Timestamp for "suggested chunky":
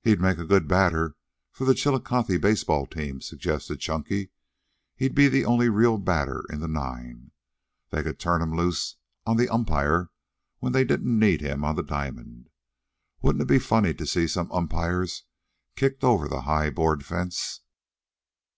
3.20-4.30